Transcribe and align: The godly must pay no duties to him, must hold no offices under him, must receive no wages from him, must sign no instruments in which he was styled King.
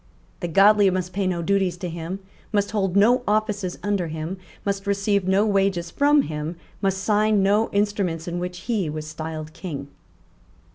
The 0.39 0.47
godly 0.47 0.89
must 0.89 1.13
pay 1.13 1.27
no 1.27 1.43
duties 1.43 1.77
to 1.77 1.87
him, 1.87 2.21
must 2.51 2.71
hold 2.71 2.95
no 2.95 3.21
offices 3.27 3.77
under 3.83 4.07
him, 4.07 4.39
must 4.65 4.87
receive 4.87 5.27
no 5.27 5.45
wages 5.45 5.91
from 5.91 6.23
him, 6.23 6.55
must 6.81 7.03
sign 7.03 7.43
no 7.43 7.69
instruments 7.69 8.27
in 8.27 8.39
which 8.39 8.61
he 8.61 8.89
was 8.89 9.05
styled 9.05 9.53
King. 9.53 9.89